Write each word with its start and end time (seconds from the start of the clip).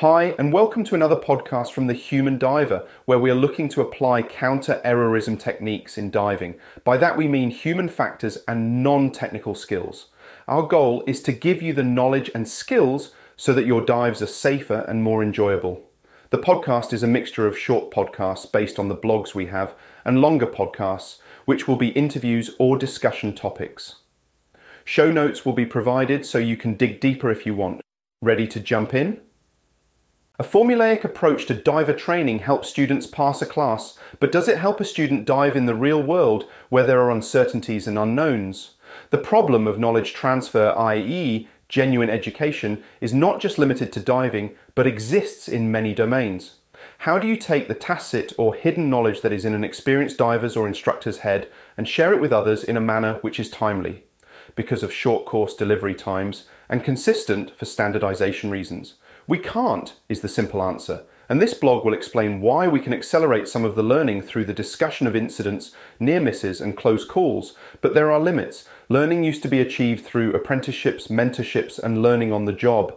Hi, 0.00 0.34
and 0.38 0.50
welcome 0.50 0.82
to 0.84 0.94
another 0.94 1.14
podcast 1.14 1.72
from 1.72 1.86
the 1.86 1.92
Human 1.92 2.38
Diver, 2.38 2.86
where 3.04 3.18
we 3.18 3.30
are 3.30 3.34
looking 3.34 3.68
to 3.68 3.82
apply 3.82 4.22
counter 4.22 4.80
errorism 4.82 5.38
techniques 5.38 5.98
in 5.98 6.10
diving. 6.10 6.54
By 6.84 6.96
that 6.96 7.18
we 7.18 7.28
mean 7.28 7.50
human 7.50 7.86
factors 7.86 8.38
and 8.48 8.82
non 8.82 9.10
technical 9.10 9.54
skills. 9.54 10.06
Our 10.48 10.62
goal 10.62 11.04
is 11.06 11.22
to 11.24 11.32
give 11.32 11.60
you 11.60 11.74
the 11.74 11.82
knowledge 11.82 12.30
and 12.34 12.48
skills 12.48 13.12
so 13.36 13.52
that 13.52 13.66
your 13.66 13.84
dives 13.84 14.22
are 14.22 14.26
safer 14.26 14.86
and 14.88 15.02
more 15.02 15.22
enjoyable. 15.22 15.82
The 16.30 16.38
podcast 16.38 16.94
is 16.94 17.02
a 17.02 17.06
mixture 17.06 17.46
of 17.46 17.58
short 17.58 17.90
podcasts 17.92 18.50
based 18.50 18.78
on 18.78 18.88
the 18.88 18.96
blogs 18.96 19.34
we 19.34 19.48
have 19.48 19.74
and 20.06 20.22
longer 20.22 20.46
podcasts, 20.46 21.18
which 21.44 21.68
will 21.68 21.76
be 21.76 21.88
interviews 21.88 22.56
or 22.58 22.78
discussion 22.78 23.34
topics. 23.34 23.96
Show 24.82 25.12
notes 25.12 25.44
will 25.44 25.52
be 25.52 25.66
provided 25.66 26.24
so 26.24 26.38
you 26.38 26.56
can 26.56 26.72
dig 26.72 27.00
deeper 27.00 27.30
if 27.30 27.44
you 27.44 27.54
want. 27.54 27.82
Ready 28.22 28.46
to 28.46 28.60
jump 28.60 28.94
in? 28.94 29.20
A 30.40 30.42
formulaic 30.42 31.04
approach 31.04 31.44
to 31.46 31.54
diver 31.54 31.92
training 31.92 32.38
helps 32.38 32.70
students 32.70 33.06
pass 33.06 33.42
a 33.42 33.46
class, 33.46 33.98
but 34.20 34.32
does 34.32 34.48
it 34.48 34.56
help 34.56 34.80
a 34.80 34.86
student 34.86 35.26
dive 35.26 35.54
in 35.54 35.66
the 35.66 35.74
real 35.74 36.02
world 36.02 36.46
where 36.70 36.82
there 36.82 36.98
are 37.02 37.10
uncertainties 37.10 37.86
and 37.86 37.98
unknowns? 37.98 38.70
The 39.10 39.18
problem 39.18 39.66
of 39.66 39.78
knowledge 39.78 40.14
transfer, 40.14 40.72
i.e., 40.78 41.46
genuine 41.68 42.08
education, 42.08 42.82
is 43.02 43.12
not 43.12 43.38
just 43.38 43.58
limited 43.58 43.92
to 43.92 44.00
diving, 44.00 44.52
but 44.74 44.86
exists 44.86 45.46
in 45.46 45.70
many 45.70 45.92
domains. 45.92 46.54
How 47.00 47.18
do 47.18 47.28
you 47.28 47.36
take 47.36 47.68
the 47.68 47.74
tacit 47.74 48.32
or 48.38 48.54
hidden 48.54 48.88
knowledge 48.88 49.20
that 49.20 49.34
is 49.34 49.44
in 49.44 49.52
an 49.52 49.62
experienced 49.62 50.16
diver's 50.16 50.56
or 50.56 50.66
instructor's 50.66 51.18
head 51.18 51.50
and 51.76 51.86
share 51.86 52.14
it 52.14 52.20
with 52.22 52.32
others 52.32 52.64
in 52.64 52.78
a 52.78 52.80
manner 52.80 53.18
which 53.20 53.38
is 53.38 53.50
timely, 53.50 54.04
because 54.56 54.82
of 54.82 54.90
short 54.90 55.26
course 55.26 55.54
delivery 55.54 55.94
times, 55.94 56.46
and 56.66 56.82
consistent 56.82 57.54
for 57.58 57.66
standardization 57.66 58.50
reasons? 58.50 58.94
We 59.30 59.38
can't, 59.38 59.92
is 60.08 60.22
the 60.22 60.28
simple 60.28 60.60
answer. 60.60 61.04
And 61.28 61.40
this 61.40 61.54
blog 61.54 61.84
will 61.84 61.94
explain 61.94 62.40
why 62.40 62.66
we 62.66 62.80
can 62.80 62.92
accelerate 62.92 63.46
some 63.46 63.64
of 63.64 63.76
the 63.76 63.82
learning 63.84 64.22
through 64.22 64.46
the 64.46 64.52
discussion 64.52 65.06
of 65.06 65.14
incidents, 65.14 65.70
near 66.00 66.18
misses, 66.18 66.60
and 66.60 66.76
close 66.76 67.04
calls. 67.04 67.54
But 67.80 67.94
there 67.94 68.10
are 68.10 68.18
limits. 68.18 68.68
Learning 68.88 69.22
used 69.22 69.44
to 69.44 69.48
be 69.48 69.60
achieved 69.60 70.04
through 70.04 70.32
apprenticeships, 70.32 71.06
mentorships, 71.06 71.78
and 71.78 72.02
learning 72.02 72.32
on 72.32 72.46
the 72.46 72.52
job. 72.52 72.92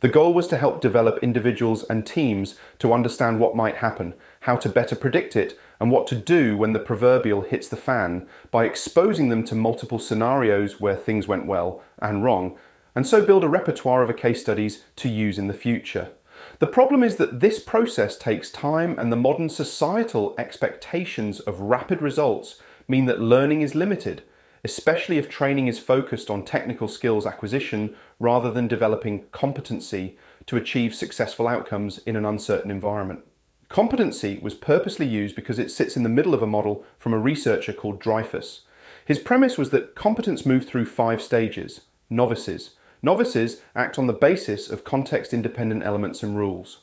The 0.00 0.08
goal 0.08 0.32
was 0.32 0.48
to 0.48 0.56
help 0.56 0.80
develop 0.80 1.22
individuals 1.22 1.84
and 1.90 2.06
teams 2.06 2.54
to 2.78 2.94
understand 2.94 3.38
what 3.38 3.54
might 3.54 3.76
happen, 3.76 4.14
how 4.40 4.56
to 4.56 4.70
better 4.70 4.96
predict 4.96 5.36
it, 5.36 5.58
and 5.78 5.90
what 5.90 6.06
to 6.06 6.14
do 6.14 6.56
when 6.56 6.72
the 6.72 6.78
proverbial 6.78 7.42
hits 7.42 7.68
the 7.68 7.76
fan 7.76 8.26
by 8.50 8.64
exposing 8.64 9.28
them 9.28 9.44
to 9.44 9.54
multiple 9.54 9.98
scenarios 9.98 10.80
where 10.80 10.96
things 10.96 11.28
went 11.28 11.44
well 11.44 11.82
and 11.98 12.24
wrong 12.24 12.56
and 12.94 13.06
so 13.06 13.24
build 13.24 13.44
a 13.44 13.48
repertoire 13.48 14.02
of 14.02 14.16
case 14.16 14.40
studies 14.40 14.84
to 14.96 15.08
use 15.08 15.38
in 15.38 15.48
the 15.48 15.54
future. 15.54 16.10
The 16.58 16.66
problem 16.66 17.02
is 17.02 17.16
that 17.16 17.40
this 17.40 17.58
process 17.58 18.16
takes 18.16 18.50
time 18.50 18.98
and 18.98 19.10
the 19.10 19.16
modern 19.16 19.48
societal 19.48 20.34
expectations 20.38 21.40
of 21.40 21.60
rapid 21.60 22.00
results 22.00 22.60
mean 22.86 23.06
that 23.06 23.20
learning 23.20 23.62
is 23.62 23.74
limited, 23.74 24.22
especially 24.62 25.18
if 25.18 25.28
training 25.28 25.68
is 25.68 25.78
focused 25.78 26.30
on 26.30 26.44
technical 26.44 26.88
skills 26.88 27.26
acquisition 27.26 27.94
rather 28.18 28.50
than 28.50 28.68
developing 28.68 29.24
competency 29.32 30.16
to 30.46 30.56
achieve 30.56 30.94
successful 30.94 31.48
outcomes 31.48 31.98
in 31.98 32.16
an 32.16 32.24
uncertain 32.24 32.70
environment. 32.70 33.20
Competency 33.68 34.38
was 34.40 34.54
purposely 34.54 35.06
used 35.06 35.34
because 35.34 35.58
it 35.58 35.70
sits 35.70 35.96
in 35.96 36.02
the 36.02 36.08
middle 36.08 36.34
of 36.34 36.42
a 36.42 36.46
model 36.46 36.84
from 36.98 37.12
a 37.12 37.18
researcher 37.18 37.72
called 37.72 38.00
Dreyfus. 38.00 38.60
His 39.04 39.18
premise 39.18 39.58
was 39.58 39.70
that 39.70 39.94
competence 39.94 40.46
moved 40.46 40.68
through 40.68 40.86
five 40.86 41.20
stages 41.20 41.80
novices, 42.10 42.76
Novices 43.04 43.60
act 43.76 43.98
on 43.98 44.06
the 44.06 44.14
basis 44.14 44.70
of 44.70 44.82
context 44.82 45.34
independent 45.34 45.82
elements 45.82 46.22
and 46.22 46.38
rules. 46.38 46.78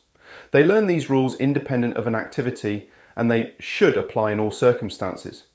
They 0.51 0.63
learn 0.63 0.85
these 0.85 1.09
rules 1.09 1.35
independent 1.37 1.97
of 1.97 2.05
an 2.05 2.13
activity 2.13 2.91
and 3.15 3.31
they 3.31 3.55
should 3.59 3.97
apply 3.97 4.31
in 4.31 4.39
all 4.39 4.51
circumstances. 4.51 5.45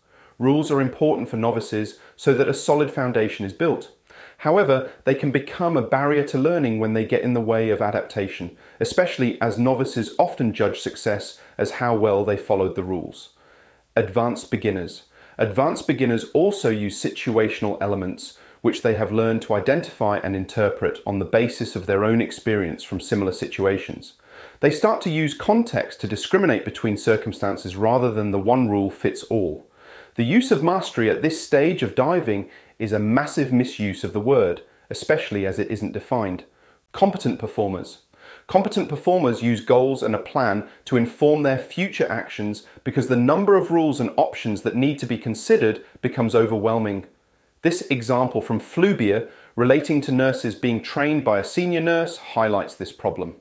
Rules 0.41 0.73
are 0.73 0.81
important 0.81 1.28
for 1.28 1.36
novices 1.36 2.01
so 2.17 2.35
that 2.35 2.48
a 2.48 2.52
solid 2.52 2.90
foundation 2.90 3.46
is 3.46 3.52
built. 3.52 3.92
However, 4.39 4.90
they 5.05 5.14
can 5.14 5.30
become 5.30 5.77
a 5.77 5.83
barrier 5.83 6.24
to 6.24 6.36
learning 6.36 6.80
when 6.80 6.95
they 6.95 7.05
get 7.05 7.23
in 7.23 7.35
the 7.35 7.40
way 7.40 7.70
of 7.70 7.80
adaptation, 7.80 8.57
especially 8.80 9.40
as 9.40 9.61
novices 9.61 10.17
often 10.19 10.52
judge 10.52 10.80
success 10.80 11.39
as 11.57 11.79
how 11.79 11.95
well 11.95 12.24
they 12.24 12.36
followed 12.36 12.74
the 12.74 12.83
rules. 12.83 13.35
Advanced 13.95 14.51
beginners. 14.51 15.05
Advanced 15.39 15.86
beginners 15.86 16.24
also 16.35 16.70
use 16.70 17.01
situational 17.01 17.79
elements 17.80 18.36
which 18.62 18.83
they 18.83 18.94
have 18.94 19.12
learned 19.12 19.42
to 19.42 19.55
identify 19.55 20.18
and 20.18 20.34
interpret 20.34 21.00
on 21.06 21.18
the 21.18 21.24
basis 21.24 21.77
of 21.77 21.86
their 21.86 22.05
own 22.05 22.20
experience 22.20 22.83
from 22.83 23.00
similar 23.00 23.33
situations. 23.33 24.14
They 24.61 24.70
start 24.70 25.00
to 25.02 25.11
use 25.11 25.34
context 25.34 26.00
to 26.00 26.08
discriminate 26.08 26.64
between 26.64 26.96
circumstances 26.96 27.77
rather 27.77 28.11
than 28.11 28.30
the 28.30 28.39
one 28.39 28.68
rule 28.68 28.90
fits 28.90 29.22
all. 29.24 29.66
The 30.16 30.24
use 30.24 30.50
of 30.50 30.62
mastery 30.62 31.11
at 31.11 31.22
this 31.22 31.45
stage 31.45 31.83
of 31.83 31.95
diving 31.95 32.48
is 32.78 32.92
a 32.92 32.98
massive 32.98 33.52
misuse 33.52 34.02
of 34.02 34.12
the 34.12 34.20
word, 34.20 34.62
especially 34.90 35.46
as 35.46 35.58
it 35.58 35.70
isn't 35.70 35.92
defined. 35.92 36.45
Competent 36.92 37.39
performers. 37.39 38.02
Competent 38.46 38.89
performers 38.89 39.42
use 39.42 39.61
goals 39.61 40.02
and 40.02 40.14
a 40.14 40.18
plan 40.18 40.68
to 40.84 40.96
inform 40.96 41.42
their 41.42 41.58
future 41.58 42.11
actions 42.11 42.64
because 42.84 43.08
the 43.08 43.16
number 43.16 43.56
of 43.56 43.70
rules 43.70 44.00
and 44.00 44.11
options 44.16 44.62
that 44.62 44.77
need 44.77 44.98
to 45.00 45.06
be 45.06 45.18
considered 45.18 45.84
becomes 46.00 46.34
overwhelming. 46.34 47.06
This 47.66 47.80
example 47.90 48.42
from 48.42 48.60
Flyvbjerg 48.60 49.28
relating 49.56 50.00
to 50.02 50.12
nurses 50.12 50.54
being 50.54 50.80
trained 50.80 51.24
by 51.24 51.40
a 51.40 51.44
senior 51.44 51.80
nurse 51.80 52.16
highlights 52.16 52.77
this 52.77 52.92
problem. 52.92 53.34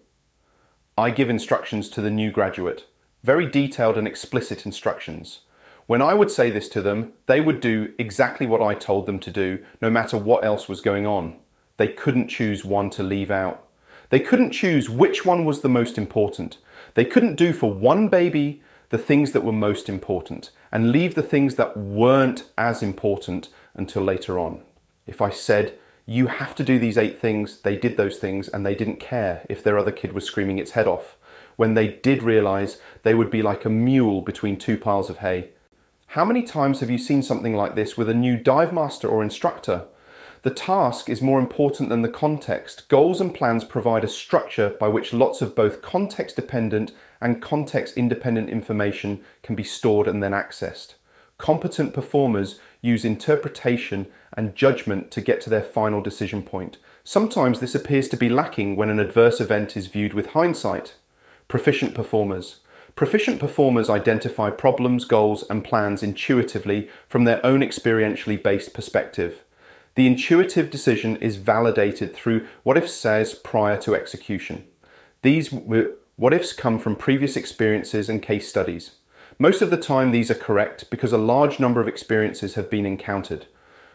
I 0.97 1.11
give 1.11 1.29
instructions 1.29 1.89
to 1.89 2.01
the 2.01 2.09
new 2.09 2.31
graduate, 2.31 2.87
very 3.23 3.45
detailed 3.45 3.99
and 3.99 4.07
explicit 4.07 4.65
instructions. 4.65 5.41
When 5.85 6.01
I 6.01 6.15
would 6.15 6.31
say 6.31 6.49
this 6.49 6.67
to 6.69 6.81
them, 6.81 7.13
they 7.27 7.39
would 7.39 7.59
do 7.59 7.93
exactly 7.99 8.47
what 8.47 8.63
I 8.63 8.73
told 8.73 9.05
them 9.05 9.19
to 9.19 9.29
do, 9.29 9.63
no 9.79 9.91
matter 9.91 10.17
what 10.17 10.43
else 10.43 10.67
was 10.67 10.81
going 10.81 11.05
on. 11.05 11.35
They 11.77 11.89
couldn't 11.89 12.27
choose 12.27 12.65
one 12.65 12.89
to 12.97 13.03
leave 13.03 13.29
out. 13.29 13.67
They 14.09 14.21
couldn't 14.21 14.53
choose 14.53 14.89
which 14.89 15.23
one 15.23 15.45
was 15.45 15.61
the 15.61 15.69
most 15.69 15.99
important. 15.99 16.57
They 16.95 17.05
couldn't 17.05 17.35
do 17.35 17.53
for 17.53 17.71
one 17.71 18.07
baby 18.07 18.63
the 18.89 18.97
things 18.97 19.33
that 19.33 19.43
were 19.43 19.51
most 19.51 19.87
important 19.87 20.49
and 20.71 20.91
leave 20.91 21.13
the 21.13 21.21
things 21.21 21.55
that 21.55 21.77
weren't 21.77 22.49
as 22.57 22.81
important 22.81 23.49
until 23.75 24.03
later 24.03 24.39
on. 24.39 24.61
If 25.05 25.21
I 25.21 25.29
said, 25.29 25.77
you 26.05 26.27
have 26.27 26.55
to 26.55 26.63
do 26.63 26.79
these 26.79 26.97
eight 26.97 27.19
things, 27.19 27.61
they 27.61 27.75
did 27.75 27.97
those 27.97 28.17
things 28.17 28.47
and 28.47 28.65
they 28.65 28.75
didn't 28.75 28.99
care 28.99 29.45
if 29.49 29.63
their 29.63 29.77
other 29.77 29.91
kid 29.91 30.13
was 30.13 30.23
screaming 30.23 30.59
its 30.59 30.71
head 30.71 30.87
off. 30.87 31.17
When 31.55 31.73
they 31.73 31.87
did 31.87 32.21
realize 32.21 32.79
they 33.03 33.15
would 33.15 33.31
be 33.31 33.41
like 33.41 33.65
a 33.65 33.69
mule 33.69 34.21
between 34.21 34.57
two 34.57 34.77
piles 34.77 35.09
of 35.09 35.19
hay. 35.19 35.49
How 36.07 36.23
many 36.23 36.43
times 36.43 36.79
have 36.79 36.89
you 36.89 36.97
seen 36.97 37.23
something 37.23 37.55
like 37.55 37.75
this 37.75 37.97
with 37.97 38.09
a 38.09 38.13
new 38.13 38.37
dive 38.37 38.71
master 38.71 39.07
or 39.07 39.23
instructor? 39.23 39.85
The 40.43 40.51
task 40.51 41.09
is 41.09 41.23
more 41.23 41.39
important 41.39 41.89
than 41.89 42.03
the 42.03 42.09
context. 42.09 42.87
Goals 42.87 43.19
and 43.19 43.33
plans 43.33 43.63
provide 43.63 44.03
a 44.03 44.07
structure 44.07 44.75
by 44.79 44.87
which 44.87 45.11
lots 45.11 45.41
of 45.41 45.55
both 45.55 45.81
context 45.81 46.35
dependent 46.35 46.91
and 47.19 47.41
context 47.41 47.97
independent 47.97 48.49
information 48.49 49.23
can 49.41 49.55
be 49.55 49.63
stored 49.63 50.07
and 50.07 50.21
then 50.21 50.33
accessed. 50.33 50.93
Competent 51.39 51.95
performers 51.95 52.59
use 52.85 53.03
interpretation 53.03 54.07
and 54.34 54.56
judgment 54.56 55.12
to 55.12 55.22
get 55.22 55.41
to 55.41 55.50
their 55.50 55.62
final 55.62 56.01
decision 56.01 56.44
point. 56.44 56.78
Sometimes 57.03 57.59
this 57.59 57.75
appears 57.75 58.07
to 58.09 58.18
be 58.18 58.29
lacking 58.29 58.75
when 58.75 58.90
an 58.90 59.00
adverse 59.00 59.41
event 59.41 59.75
is 59.75 59.88
viewed 59.88 60.13
with 60.13 60.28
hindsight. 60.28 60.96
Proficient 61.47 61.94
performers. 61.94 62.59
Proficient 62.96 63.40
performers 63.40 63.90
identify 63.90 64.50
problems, 64.50 65.03
goals, 65.03 65.44
and 65.50 65.63
plans 65.63 66.01
intuitively 66.01 66.90
from 67.09 67.25
their 67.25 67.46
own 67.46 67.59
experientially 67.59 68.41
based 68.41 68.73
perspective. 68.73 69.44
The 69.96 70.07
intuitive 70.07 70.69
decision 70.69 71.17
is 71.17 71.38
validated 71.38 72.13
through 72.13 72.47
what 72.63 72.78
if 72.78 72.90
says 72.90 73.34
prior 73.34 73.78
to 73.81 73.96
execution. 73.96 74.66
These 75.22 75.52
what 75.52 76.34
ifs 76.34 76.53
come 76.53 76.79
from 76.79 76.96
previous 76.96 77.35
experiences 77.35 78.09
and 78.09 78.22
case 78.22 78.47
studies. 78.47 78.91
Most 79.37 79.61
of 79.61 79.70
the 79.70 79.78
time 79.78 80.11
these 80.11 80.32
are 80.32 80.35
correct 80.35 80.90
because 80.90 81.11
a 81.11 81.17
large 81.17 81.59
number 81.59 81.82
of 81.82 81.90
experiences 81.90 82.55
have 82.55 82.70
been 82.70 82.85
encountered. 82.85 83.47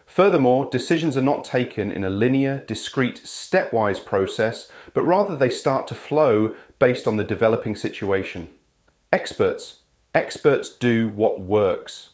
Furthermore, 0.04 0.68
decisions 0.70 1.16
are 1.16 1.22
not 1.22 1.44
taken 1.44 1.90
in 1.90 2.04
a 2.04 2.10
linear, 2.10 2.62
discrete, 2.66 3.22
stepwise 3.24 4.04
process, 4.04 4.70
but 4.92 5.02
rather 5.02 5.34
they 5.34 5.48
start 5.48 5.86
to 5.86 5.94
flow 5.94 6.54
based 6.78 7.06
on 7.06 7.16
the 7.16 7.24
developing 7.24 7.74
situation. 7.74 8.48
Experts. 9.12 9.78
Experts 10.14 10.68
do 10.68 11.08
what 11.08 11.40
works. 11.40 12.10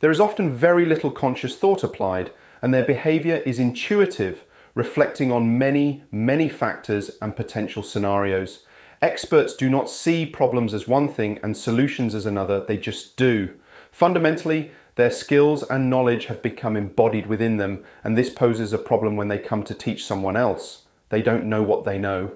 There 0.00 0.10
is 0.10 0.20
often 0.20 0.54
very 0.54 0.84
little 0.84 1.10
conscious 1.10 1.56
thought 1.56 1.82
applied, 1.82 2.32
and 2.60 2.74
their 2.74 2.84
behavior 2.84 3.36
is 3.46 3.58
intuitive, 3.58 4.44
reflecting 4.74 5.32
on 5.32 5.56
many, 5.56 6.04
many 6.10 6.50
factors 6.50 7.12
and 7.22 7.34
potential 7.34 7.82
scenarios. 7.82 8.64
Experts 9.00 9.54
do 9.54 9.70
not 9.70 9.88
see 9.88 10.26
problems 10.26 10.74
as 10.74 10.88
one 10.88 11.08
thing 11.08 11.38
and 11.42 11.56
solutions 11.56 12.14
as 12.14 12.26
another, 12.26 12.64
they 12.64 12.76
just 12.76 13.16
do. 13.16 13.54
Fundamentally, 13.92 14.72
their 14.96 15.10
skills 15.10 15.62
and 15.62 15.88
knowledge 15.88 16.26
have 16.26 16.42
become 16.42 16.76
embodied 16.76 17.28
within 17.28 17.58
them, 17.58 17.84
and 18.02 18.18
this 18.18 18.30
poses 18.30 18.72
a 18.72 18.78
problem 18.78 19.16
when 19.16 19.28
they 19.28 19.38
come 19.38 19.62
to 19.62 19.74
teach 19.74 20.04
someone 20.04 20.36
else. 20.36 20.86
They 21.10 21.22
don't 21.22 21.46
know 21.46 21.62
what 21.62 21.84
they 21.84 21.98
know. 21.98 22.32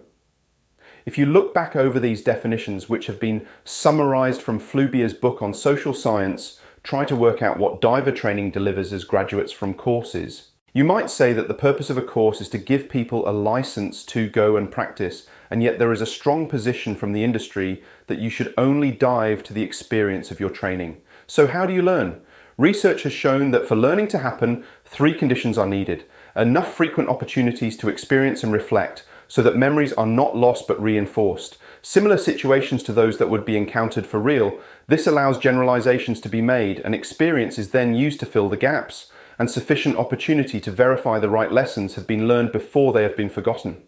If 1.04 1.18
you 1.18 1.26
look 1.26 1.52
back 1.52 1.74
over 1.74 1.98
these 1.98 2.22
definitions, 2.22 2.88
which 2.88 3.06
have 3.06 3.18
been 3.18 3.44
summarized 3.64 4.40
from 4.40 4.60
Flyvbjerg's 4.60 5.14
book 5.14 5.42
on 5.42 5.52
social 5.52 5.92
science, 5.92 6.60
try 6.84 7.04
to 7.04 7.16
work 7.16 7.42
out 7.42 7.58
what 7.58 7.80
diver 7.80 8.12
training 8.12 8.52
delivers 8.52 8.92
as 8.92 9.02
graduates 9.02 9.50
from 9.50 9.74
courses. 9.74 10.50
You 10.72 10.84
might 10.84 11.10
say 11.10 11.32
that 11.32 11.48
the 11.48 11.54
purpose 11.54 11.90
of 11.90 11.98
a 11.98 12.02
course 12.02 12.40
is 12.40 12.48
to 12.50 12.58
give 12.58 12.88
people 12.88 13.28
a 13.28 13.32
license 13.32 14.04
to 14.06 14.28
go 14.28 14.56
and 14.56 14.70
practice, 14.70 15.26
and 15.52 15.62
yet 15.62 15.78
there 15.78 15.92
is 15.92 16.00
a 16.00 16.06
strong 16.06 16.48
position 16.48 16.96
from 16.96 17.12
the 17.12 17.22
industry 17.22 17.82
that 18.06 18.18
you 18.18 18.30
should 18.30 18.54
only 18.56 18.90
dive 18.90 19.42
to 19.42 19.52
the 19.52 19.62
experience 19.62 20.30
of 20.30 20.40
your 20.40 20.48
training. 20.48 20.96
So, 21.26 21.46
how 21.46 21.66
do 21.66 21.74
you 21.74 21.82
learn? 21.82 22.22
Research 22.56 23.02
has 23.02 23.12
shown 23.12 23.50
that 23.50 23.68
for 23.68 23.76
learning 23.76 24.08
to 24.08 24.18
happen, 24.20 24.64
three 24.86 25.12
conditions 25.12 25.58
are 25.58 25.66
needed 25.66 26.04
enough 26.34 26.72
frequent 26.72 27.10
opportunities 27.10 27.76
to 27.76 27.90
experience 27.90 28.42
and 28.42 28.50
reflect 28.50 29.04
so 29.28 29.42
that 29.42 29.54
memories 29.54 29.92
are 29.92 30.06
not 30.06 30.34
lost 30.34 30.66
but 30.66 30.82
reinforced. 30.82 31.58
Similar 31.82 32.16
situations 32.16 32.82
to 32.84 32.92
those 32.94 33.18
that 33.18 33.28
would 33.28 33.44
be 33.44 33.58
encountered 33.58 34.06
for 34.06 34.18
real, 34.18 34.58
this 34.86 35.06
allows 35.06 35.36
generalizations 35.36 36.18
to 36.22 36.30
be 36.30 36.40
made 36.40 36.80
and 36.80 36.94
experience 36.94 37.58
is 37.58 37.72
then 37.72 37.94
used 37.94 38.20
to 38.20 38.26
fill 38.26 38.48
the 38.48 38.56
gaps, 38.56 39.12
and 39.38 39.50
sufficient 39.50 39.96
opportunity 39.96 40.60
to 40.60 40.70
verify 40.70 41.18
the 41.18 41.28
right 41.28 41.52
lessons 41.52 41.96
have 41.96 42.06
been 42.06 42.26
learned 42.26 42.52
before 42.52 42.94
they 42.94 43.02
have 43.02 43.18
been 43.18 43.28
forgotten. 43.28 43.82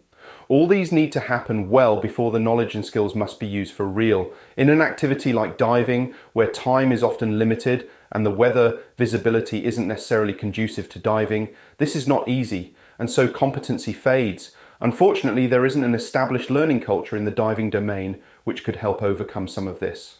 All 0.47 0.67
these 0.67 0.91
need 0.91 1.11
to 1.13 1.21
happen 1.21 1.69
well 1.69 1.99
before 1.99 2.31
the 2.31 2.39
knowledge 2.39 2.75
and 2.75 2.85
skills 2.85 3.15
must 3.15 3.39
be 3.39 3.47
used 3.47 3.73
for 3.73 3.85
real. 3.85 4.31
In 4.55 4.69
an 4.69 4.81
activity 4.81 5.33
like 5.33 5.57
diving, 5.57 6.13
where 6.33 6.51
time 6.51 6.91
is 6.91 7.03
often 7.03 7.39
limited 7.39 7.89
and 8.11 8.25
the 8.25 8.31
weather 8.31 8.79
visibility 8.97 9.65
isn't 9.65 9.87
necessarily 9.87 10.33
conducive 10.33 10.87
to 10.89 10.99
diving, 10.99 11.49
this 11.77 11.95
is 11.95 12.07
not 12.07 12.27
easy, 12.27 12.75
and 12.99 13.09
so 13.09 13.27
competency 13.27 13.91
fades, 13.91 14.51
Unfortunately, 14.81 15.47
there 15.47 15.65
isn't 15.65 15.83
an 15.83 15.95
established 15.95 16.49
learning 16.49 16.81
culture 16.81 17.15
in 17.15 17.25
the 17.25 17.31
diving 17.31 17.69
domain 17.69 18.21
which 18.43 18.63
could 18.63 18.77
help 18.77 19.01
overcome 19.01 19.47
some 19.47 19.67
of 19.67 19.79
this. 19.79 20.17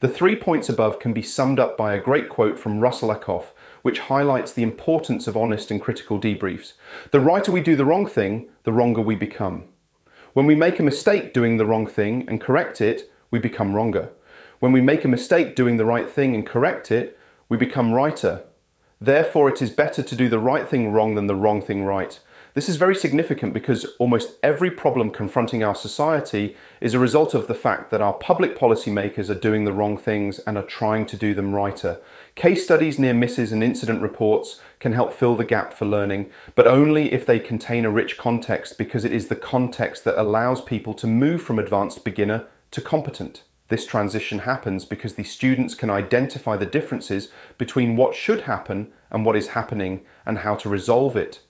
The 0.00 0.08
three 0.08 0.36
points 0.36 0.68
above 0.68 0.98
can 0.98 1.12
be 1.12 1.22
summed 1.22 1.60
up 1.60 1.76
by 1.76 1.94
a 1.94 2.00
great 2.00 2.28
quote 2.28 2.58
from 2.58 2.80
Russell 2.80 3.14
Ackoff, 3.14 3.52
which 3.82 4.00
highlights 4.00 4.52
the 4.52 4.62
importance 4.62 5.26
of 5.26 5.36
honest 5.36 5.70
and 5.70 5.80
critical 5.80 6.20
debriefs. 6.20 6.72
The 7.12 7.20
righter 7.20 7.52
we 7.52 7.62
do 7.62 7.76
the 7.76 7.84
wrong 7.84 8.06
thing, 8.06 8.48
the 8.64 8.72
wronger 8.72 9.00
we 9.00 9.14
become. 9.14 9.64
When 10.32 10.46
we 10.46 10.54
make 10.54 10.80
a 10.80 10.82
mistake 10.82 11.32
doing 11.32 11.58
the 11.58 11.66
wrong 11.66 11.86
thing 11.86 12.24
and 12.26 12.40
correct 12.40 12.80
it, 12.80 13.10
we 13.30 13.38
become 13.38 13.74
wronger. 13.74 14.10
When 14.58 14.72
we 14.72 14.80
make 14.80 15.04
a 15.04 15.08
mistake 15.08 15.54
doing 15.54 15.76
the 15.76 15.84
right 15.84 16.10
thing 16.10 16.34
and 16.34 16.46
correct 16.46 16.90
it, 16.90 17.18
we 17.48 17.56
become 17.56 17.92
righter. 17.92 18.42
Therefore, 19.00 19.50
it 19.50 19.60
is 19.60 19.70
better 19.70 20.02
to 20.02 20.16
do 20.16 20.28
the 20.28 20.38
right 20.38 20.66
thing 20.66 20.90
wrong 20.90 21.14
than 21.14 21.26
the 21.26 21.34
wrong 21.34 21.60
thing 21.60 21.84
right. 21.84 22.18
This 22.54 22.68
is 22.68 22.76
very 22.76 22.94
significant 22.94 23.52
because 23.52 23.84
almost 23.98 24.38
every 24.42 24.70
problem 24.70 25.10
confronting 25.10 25.62
our 25.62 25.74
society 25.74 26.56
is 26.80 26.94
a 26.94 27.00
result 27.00 27.34
of 27.34 27.48
the 27.48 27.54
fact 27.54 27.90
that 27.90 28.00
our 28.00 28.14
public 28.14 28.56
policymakers 28.56 29.28
are 29.28 29.34
doing 29.34 29.64
the 29.64 29.72
wrong 29.72 29.98
things 29.98 30.38
and 30.38 30.56
are 30.56 30.62
trying 30.62 31.04
to 31.06 31.16
do 31.16 31.34
them 31.34 31.54
righter. 31.54 31.98
Case 32.34 32.64
studies, 32.64 32.98
near 32.98 33.14
misses, 33.14 33.52
and 33.52 33.62
incident 33.62 34.02
reports 34.02 34.60
can 34.80 34.92
help 34.92 35.12
fill 35.12 35.36
the 35.36 35.44
gap 35.44 35.72
for 35.72 35.84
learning, 35.84 36.30
but 36.56 36.66
only 36.66 37.12
if 37.12 37.24
they 37.24 37.38
contain 37.38 37.84
a 37.84 37.90
rich 37.90 38.18
context 38.18 38.76
because 38.76 39.04
it 39.04 39.12
is 39.12 39.28
the 39.28 39.36
context 39.36 40.02
that 40.04 40.20
allows 40.20 40.60
people 40.60 40.94
to 40.94 41.06
move 41.06 41.42
from 41.42 41.60
advanced 41.60 42.04
beginner 42.04 42.46
to 42.72 42.80
competent. 42.80 43.44
This 43.68 43.86
transition 43.86 44.40
happens 44.40 44.84
because 44.84 45.14
the 45.14 45.22
students 45.22 45.76
can 45.76 45.90
identify 45.90 46.56
the 46.56 46.66
differences 46.66 47.30
between 47.56 47.96
what 47.96 48.16
should 48.16 48.42
happen 48.42 48.92
and 49.12 49.24
what 49.24 49.36
is 49.36 49.48
happening 49.48 50.04
and 50.26 50.38
how 50.38 50.56
to 50.56 50.68
resolve 50.68 51.16
it. 51.16 51.40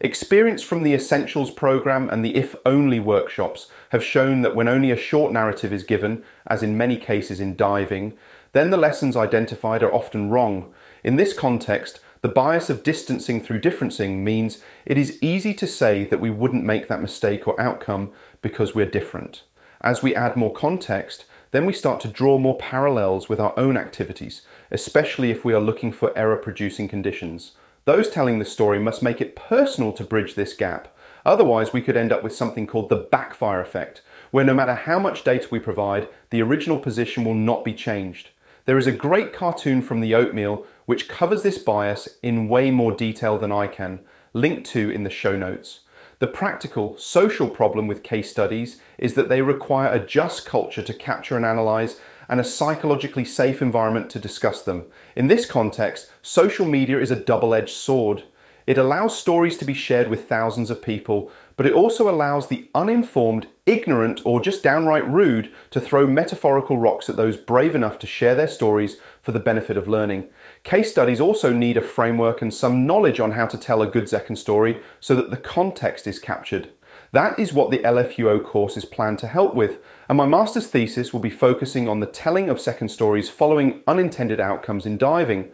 Experience 0.00 0.62
from 0.62 0.82
the 0.82 0.94
Essentials 0.94 1.52
program 1.52 2.10
and 2.10 2.24
the 2.24 2.34
If 2.34 2.56
Only 2.66 2.98
workshops 2.98 3.68
have 3.90 4.02
shown 4.02 4.42
that 4.42 4.56
when 4.56 4.66
only 4.66 4.90
a 4.90 4.96
short 4.96 5.32
narrative 5.32 5.72
is 5.72 5.84
given, 5.84 6.24
as 6.48 6.64
in 6.64 6.76
many 6.76 6.96
cases 6.96 7.38
in 7.38 7.54
diving, 7.54 8.14
then 8.54 8.70
the 8.70 8.78
lessons 8.78 9.16
identified 9.16 9.82
are 9.82 9.92
often 9.92 10.30
wrong. 10.30 10.72
In 11.02 11.16
this 11.16 11.34
context, 11.34 12.00
the 12.22 12.28
bias 12.28 12.70
of 12.70 12.82
distancing 12.82 13.42
through 13.42 13.60
differencing 13.60 14.20
means 14.20 14.62
it 14.86 14.96
is 14.96 15.22
easy 15.22 15.52
to 15.52 15.66
say 15.66 16.04
that 16.04 16.20
we 16.20 16.30
wouldn't 16.30 16.64
make 16.64 16.88
that 16.88 17.02
mistake 17.02 17.46
or 17.46 17.60
outcome 17.60 18.12
because 18.40 18.74
we're 18.74 18.86
different. 18.86 19.42
As 19.82 20.02
we 20.02 20.14
add 20.14 20.34
more 20.34 20.52
context, 20.52 21.26
then 21.50 21.66
we 21.66 21.72
start 21.74 22.00
to 22.00 22.08
draw 22.08 22.38
more 22.38 22.56
parallels 22.56 23.28
with 23.28 23.38
our 23.38 23.52
own 23.58 23.76
activities, 23.76 24.42
especially 24.70 25.30
if 25.30 25.44
we 25.44 25.52
are 25.52 25.60
looking 25.60 25.92
for 25.92 26.16
error 26.16 26.36
producing 26.36 26.88
conditions. 26.88 27.52
Those 27.84 28.08
telling 28.08 28.38
the 28.38 28.44
story 28.46 28.78
must 28.78 29.02
make 29.02 29.20
it 29.20 29.36
personal 29.36 29.92
to 29.92 30.04
bridge 30.04 30.34
this 30.34 30.54
gap. 30.54 30.88
Otherwise, 31.26 31.72
we 31.72 31.82
could 31.82 31.96
end 31.96 32.12
up 32.12 32.22
with 32.22 32.34
something 32.34 32.66
called 32.66 32.88
the 32.88 32.96
backfire 32.96 33.60
effect, 33.60 34.00
where 34.30 34.44
no 34.44 34.54
matter 34.54 34.74
how 34.74 34.98
much 34.98 35.24
data 35.24 35.48
we 35.50 35.58
provide, 35.58 36.08
the 36.30 36.40
original 36.40 36.78
position 36.78 37.24
will 37.24 37.34
not 37.34 37.64
be 37.64 37.74
changed. 37.74 38.30
There 38.66 38.78
is 38.78 38.86
a 38.86 38.92
great 38.92 39.34
cartoon 39.34 39.82
from 39.82 40.00
the 40.00 40.14
Oatmeal 40.14 40.64
which 40.86 41.08
covers 41.08 41.42
this 41.42 41.58
bias 41.58 42.08
in 42.22 42.48
way 42.48 42.70
more 42.70 42.92
detail 42.92 43.36
than 43.36 43.52
I 43.52 43.66
can, 43.66 44.00
linked 44.32 44.64
to 44.70 44.88
in 44.88 45.04
the 45.04 45.10
show 45.10 45.36
notes. 45.36 45.80
The 46.18 46.28
practical, 46.28 46.96
social 46.96 47.50
problem 47.50 47.86
with 47.86 48.02
case 48.02 48.30
studies 48.30 48.80
is 48.96 49.14
that 49.14 49.28
they 49.28 49.42
require 49.42 49.92
a 49.92 49.98
just 49.98 50.46
culture 50.46 50.82
to 50.82 50.94
capture 50.94 51.36
and 51.36 51.44
analyse 51.44 52.00
and 52.26 52.40
a 52.40 52.44
psychologically 52.44 53.26
safe 53.26 53.60
environment 53.60 54.08
to 54.10 54.18
discuss 54.18 54.62
them. 54.62 54.86
In 55.14 55.26
this 55.26 55.44
context, 55.44 56.10
social 56.22 56.64
media 56.64 56.98
is 56.98 57.10
a 57.10 57.16
double 57.16 57.52
edged 57.52 57.74
sword. 57.74 58.22
It 58.66 58.78
allows 58.78 59.18
stories 59.18 59.58
to 59.58 59.66
be 59.66 59.74
shared 59.74 60.08
with 60.08 60.26
thousands 60.26 60.70
of 60.70 60.80
people, 60.80 61.30
but 61.56 61.66
it 61.66 61.74
also 61.74 62.08
allows 62.08 62.48
the 62.48 62.68
uninformed, 62.74 63.46
ignorant, 63.66 64.22
or 64.24 64.40
just 64.40 64.62
downright 64.62 65.06
rude 65.06 65.52
to 65.70 65.80
throw 65.80 66.06
metaphorical 66.06 66.78
rocks 66.78 67.10
at 67.10 67.16
those 67.16 67.36
brave 67.36 67.74
enough 67.74 67.98
to 67.98 68.06
share 68.06 68.34
their 68.34 68.48
stories 68.48 68.96
for 69.20 69.32
the 69.32 69.40
benefit 69.40 69.76
of 69.76 69.86
learning. 69.86 70.28
Case 70.62 70.90
studies 70.90 71.20
also 71.20 71.52
need 71.52 71.76
a 71.76 71.82
framework 71.82 72.40
and 72.40 72.54
some 72.54 72.86
knowledge 72.86 73.20
on 73.20 73.32
how 73.32 73.46
to 73.46 73.58
tell 73.58 73.82
a 73.82 73.86
good 73.86 74.08
second 74.08 74.36
story 74.36 74.80
so 74.98 75.14
that 75.14 75.30
the 75.30 75.36
context 75.36 76.06
is 76.06 76.18
captured. 76.18 76.70
That 77.12 77.38
is 77.38 77.52
what 77.52 77.70
the 77.70 77.78
LFUO 77.78 78.42
course 78.44 78.76
is 78.76 78.84
planned 78.84 79.18
to 79.20 79.28
help 79.28 79.54
with, 79.54 79.78
and 80.08 80.16
my 80.16 80.26
master's 80.26 80.66
thesis 80.66 81.12
will 81.12 81.20
be 81.20 81.30
focusing 81.30 81.88
on 81.88 82.00
the 82.00 82.06
telling 82.06 82.48
of 82.48 82.60
second 82.60 82.88
stories 82.88 83.28
following 83.28 83.82
unintended 83.86 84.40
outcomes 84.40 84.86
in 84.86 84.96
diving. 84.96 85.50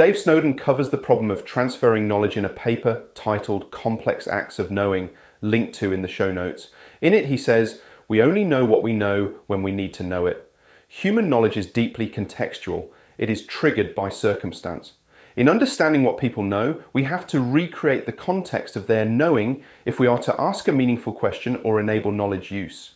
Dave 0.00 0.16
Snowden 0.16 0.54
covers 0.54 0.88
the 0.88 0.96
problem 0.96 1.30
of 1.30 1.44
transferring 1.44 2.08
knowledge 2.08 2.38
in 2.38 2.46
a 2.46 2.48
paper 2.48 3.02
titled 3.14 3.70
Complex 3.70 4.26
Acts 4.26 4.58
of 4.58 4.70
Knowing, 4.70 5.10
linked 5.42 5.74
to 5.74 5.92
in 5.92 6.00
the 6.00 6.08
show 6.08 6.32
notes. 6.32 6.68
In 7.02 7.12
it, 7.12 7.26
he 7.26 7.36
says, 7.36 7.82
We 8.08 8.22
only 8.22 8.42
know 8.42 8.64
what 8.64 8.82
we 8.82 8.94
know 8.94 9.34
when 9.46 9.62
we 9.62 9.72
need 9.72 9.92
to 9.92 10.02
know 10.02 10.24
it. 10.24 10.50
Human 10.88 11.28
knowledge 11.28 11.58
is 11.58 11.66
deeply 11.66 12.08
contextual, 12.08 12.88
it 13.18 13.28
is 13.28 13.44
triggered 13.44 13.94
by 13.94 14.08
circumstance. 14.08 14.94
In 15.36 15.50
understanding 15.50 16.02
what 16.02 16.16
people 16.16 16.44
know, 16.44 16.82
we 16.94 17.02
have 17.02 17.26
to 17.26 17.38
recreate 17.38 18.06
the 18.06 18.12
context 18.12 18.76
of 18.76 18.86
their 18.86 19.04
knowing 19.04 19.62
if 19.84 20.00
we 20.00 20.06
are 20.06 20.20
to 20.20 20.40
ask 20.40 20.66
a 20.66 20.72
meaningful 20.72 21.12
question 21.12 21.60
or 21.62 21.78
enable 21.78 22.10
knowledge 22.10 22.50
use. 22.50 22.92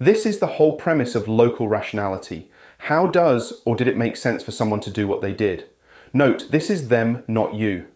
This 0.00 0.26
is 0.26 0.40
the 0.40 0.54
whole 0.58 0.74
premise 0.76 1.14
of 1.14 1.28
local 1.28 1.68
rationality. 1.68 2.50
How 2.78 3.06
does 3.06 3.62
or 3.64 3.76
did 3.76 3.86
it 3.86 3.96
make 3.96 4.16
sense 4.16 4.42
for 4.42 4.50
someone 4.50 4.80
to 4.80 4.90
do 4.90 5.06
what 5.06 5.22
they 5.22 5.32
did? 5.32 5.68
Note, 6.12 6.50
this 6.50 6.70
is 6.70 6.88
them, 6.88 7.24
not 7.28 7.54
you. 7.54 7.86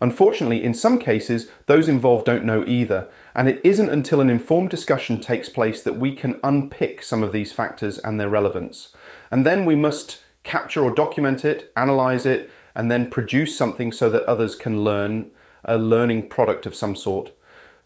Unfortunately, 0.00 0.64
in 0.64 0.72
some 0.72 0.98
cases, 0.98 1.48
those 1.66 1.88
involved 1.88 2.24
don't 2.24 2.44
know 2.44 2.64
either, 2.66 3.08
and 3.34 3.48
it 3.48 3.60
isn't 3.62 3.90
until 3.90 4.20
an 4.20 4.30
informed 4.30 4.70
discussion 4.70 5.20
takes 5.20 5.50
place 5.50 5.82
that 5.82 5.98
we 5.98 6.14
can 6.14 6.40
unpick 6.42 7.02
some 7.02 7.22
of 7.22 7.32
these 7.32 7.52
factors 7.52 7.98
and 7.98 8.18
their 8.18 8.30
relevance. 8.30 8.94
And 9.30 9.44
then 9.44 9.66
we 9.66 9.76
must 9.76 10.22
capture 10.42 10.82
or 10.82 10.90
document 10.90 11.44
it, 11.44 11.70
analyze 11.76 12.24
it, 12.24 12.50
and 12.74 12.90
then 12.90 13.10
produce 13.10 13.56
something 13.56 13.92
so 13.92 14.08
that 14.08 14.24
others 14.24 14.54
can 14.54 14.82
learn 14.82 15.30
a 15.64 15.76
learning 15.76 16.28
product 16.28 16.64
of 16.64 16.74
some 16.74 16.96
sort. 16.96 17.32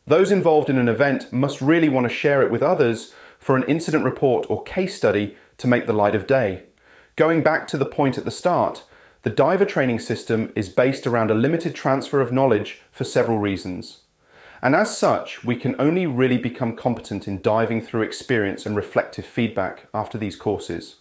Those 0.06 0.30
involved 0.30 0.70
in 0.70 0.78
an 0.78 0.88
event 0.88 1.32
must 1.32 1.60
really 1.60 1.88
want 1.88 2.06
to 2.06 2.14
share 2.14 2.42
it 2.42 2.50
with 2.50 2.62
others 2.62 3.12
for 3.40 3.56
an 3.56 3.64
incident 3.64 4.04
report 4.04 4.46
or 4.48 4.62
case 4.62 4.94
study 4.94 5.36
to 5.58 5.66
make 5.66 5.86
the 5.86 5.92
light 5.92 6.14
of 6.14 6.28
day. 6.28 6.64
Going 7.16 7.42
back 7.42 7.66
to 7.68 7.76
the 7.76 7.86
point 7.86 8.18
at 8.18 8.24
the 8.24 8.30
start, 8.30 8.84
the 9.24 9.30
diver 9.30 9.64
training 9.64 9.98
system 9.98 10.52
is 10.54 10.68
based 10.68 11.06
around 11.06 11.30
a 11.30 11.34
limited 11.34 11.74
transfer 11.74 12.20
of 12.20 12.30
knowledge 12.30 12.82
for 12.92 13.04
several 13.04 13.38
reasons. 13.38 14.02
And 14.60 14.76
as 14.76 14.96
such, 14.96 15.42
we 15.42 15.56
can 15.56 15.74
only 15.78 16.06
really 16.06 16.36
become 16.36 16.76
competent 16.76 17.26
in 17.26 17.40
diving 17.40 17.80
through 17.80 18.02
experience 18.02 18.66
and 18.66 18.76
reflective 18.76 19.24
feedback 19.24 19.88
after 19.94 20.18
these 20.18 20.36
courses. 20.36 20.96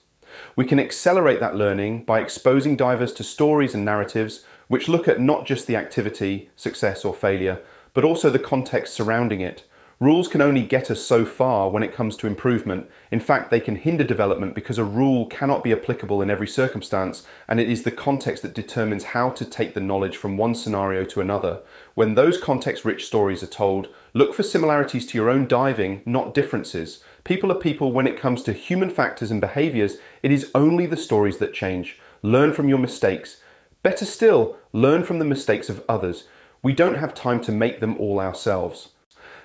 We 0.56 0.66
can 0.66 0.80
accelerate 0.80 1.42
that 1.42 1.58
learning 1.58 2.06
by 2.06 2.22
exposing 2.22 2.78
divers 2.78 3.12
to 3.14 3.26
stories 3.26 3.76
and 3.76 3.84
narratives 3.84 4.46
which 4.70 4.88
look 4.88 5.10
at 5.10 5.20
not 5.20 5.46
just 5.46 5.68
the 5.68 5.76
activity, 5.76 6.50
success 6.56 7.04
or 7.04 7.14
failure, 7.14 7.60
but 7.94 8.06
also 8.06 8.30
the 8.30 8.40
context 8.40 8.94
surrounding 8.94 9.42
it. 9.42 9.66
Rules 10.04 10.28
can 10.28 10.42
only 10.42 10.64
get 10.64 10.92
us 10.92 11.02
so 11.02 11.24
far 11.24 11.70
when 11.70 11.82
it 11.82 11.94
comes 11.94 12.18
to 12.18 12.28
improvement. 12.28 12.90
In 13.10 13.22
fact, 13.22 13.50
they 13.50 13.62
can 13.62 13.78
hinder 13.78 14.04
development 14.04 14.54
because 14.54 14.78
a 14.78 14.84
rule 14.84 15.28
cannot 15.28 15.64
be 15.64 15.72
applicable 15.72 16.22
in 16.22 16.30
every 16.30 16.46
circumstance, 16.46 17.26
and 17.48 17.58
it 17.58 17.70
is 17.70 17.84
the 17.84 17.90
context 17.90 18.44
that 18.44 18.54
determines 18.54 19.06
how 19.06 19.30
to 19.30 19.46
take 19.46 19.74
the 19.74 19.80
knowledge 19.80 20.18
from 20.18 20.36
one 20.36 20.56
scenario 20.56 21.06
to 21.06 21.22
another. 21.22 21.62
When 21.96 22.16
those 22.16 22.38
context 22.38 22.84
rich 22.84 23.06
stories 23.06 23.44
are 23.44 23.48
told, 23.48 23.88
look 24.14 24.34
for 24.34 24.44
similarities 24.44 25.06
to 25.06 25.18
your 25.18 25.30
own 25.30 25.48
diving, 25.48 26.02
not 26.06 26.34
differences. 26.34 27.02
People 27.24 27.50
are 27.50 27.56
people 27.56 27.94
when 27.94 28.06
it 28.06 28.20
comes 28.20 28.44
to 28.44 28.52
human 28.52 28.90
factors 28.90 29.32
and 29.32 29.40
behaviors. 29.40 30.00
It 30.22 30.34
is 30.34 30.52
only 30.54 30.86
the 30.86 30.98
stories 30.98 31.38
that 31.38 31.54
change. 31.54 31.98
Learn 32.22 32.52
from 32.52 32.68
your 32.68 32.78
mistakes. 32.78 33.38
Better 33.84 34.04
still, 34.04 34.58
learn 34.74 35.06
from 35.06 35.20
the 35.20 35.24
mistakes 35.24 35.70
of 35.70 35.82
others. 35.88 36.26
We 36.62 36.74
don't 36.74 36.96
have 36.96 37.14
time 37.14 37.40
to 37.44 37.54
make 37.54 37.80
them 37.80 37.96
all 37.98 38.20
ourselves. 38.20 38.90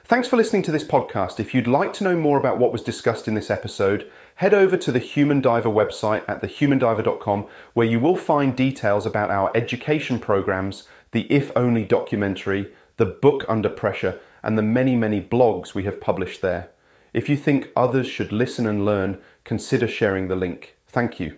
Thanks 0.08 0.26
for 0.26 0.38
listening 0.38 0.62
to 0.62 0.72
this 0.72 0.84
podcast. 0.84 1.38
If 1.38 1.52
you'd 1.52 1.66
like 1.66 1.92
to 1.92 2.04
know 2.04 2.16
more 2.16 2.38
about 2.38 2.58
what 2.58 2.72
was 2.72 2.80
discussed 2.80 3.28
in 3.28 3.34
this 3.34 3.50
episode, 3.50 4.10
head 4.36 4.54
over 4.54 4.74
to 4.78 4.90
the 4.90 4.98
Human 4.98 5.42
Diver 5.42 5.68
website 5.68 6.26
at 6.26 6.40
thehumandiver.com 6.40 7.46
where 7.74 7.86
you 7.86 8.00
will 8.00 8.16
find 8.16 8.56
details 8.56 9.04
about 9.04 9.30
our 9.30 9.54
education 9.54 10.18
programs, 10.18 10.88
the 11.10 11.30
If 11.30 11.52
Only 11.54 11.84
documentary, 11.84 12.72
the 12.96 13.04
book 13.04 13.44
Under 13.50 13.68
Pressure, 13.68 14.18
and 14.42 14.56
the 14.56 14.62
many, 14.62 14.96
many 14.96 15.20
blogs 15.20 15.74
we 15.74 15.82
have 15.82 16.00
published 16.00 16.40
there. 16.40 16.70
If 17.12 17.28
you 17.28 17.36
think 17.36 17.68
others 17.76 18.06
should 18.06 18.32
listen 18.32 18.66
and 18.66 18.86
learn, 18.86 19.20
consider 19.44 19.86
sharing 19.86 20.28
the 20.28 20.36
link. 20.36 20.78
Thank 20.86 21.20
you. 21.20 21.36